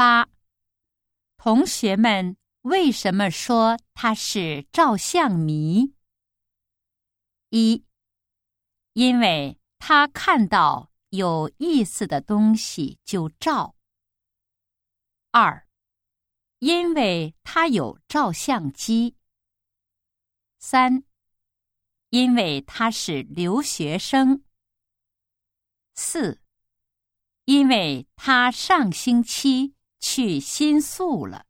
[0.00, 0.30] 八，
[1.36, 5.94] 同学们为什么说他是照相迷？
[7.50, 7.84] 一，
[8.94, 13.76] 因为他看到有意思的东西就照。
[15.32, 15.68] 二，
[16.60, 19.18] 因为他有照相机。
[20.58, 21.04] 三，
[22.08, 24.42] 因为他是留学生。
[25.94, 26.40] 四，
[27.44, 31.44] 因为他上星期去新宿了。